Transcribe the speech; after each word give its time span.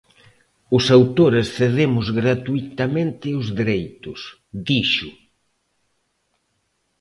"Os 0.77 0.85
autores 0.97 1.47
cedemos 1.57 2.07
gratuitamente 2.19 3.27
os 3.39 3.47
dereitos", 3.59 4.19
dixo. 4.67 5.09